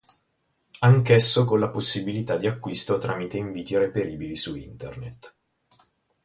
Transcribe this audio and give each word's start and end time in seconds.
Anch'esso 0.79 1.45
con 1.45 1.59
la 1.59 1.69
possibilità 1.69 2.35
di 2.35 2.47
acquisto 2.47 2.97
tramite 2.97 3.37
inviti 3.37 3.77
reperibili 3.77 4.35
su 4.35 4.55
Internet. 4.55 5.37